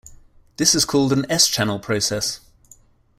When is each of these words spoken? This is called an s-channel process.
This 0.57 0.73
is 0.73 0.83
called 0.83 1.13
an 1.13 1.27
s-channel 1.29 1.77
process. 1.77 2.39